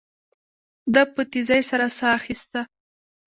[0.93, 2.61] ده په تيزۍ سره ساه اخيسته.